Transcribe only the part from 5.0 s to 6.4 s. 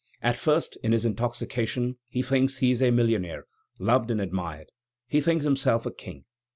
he thinks himself a king.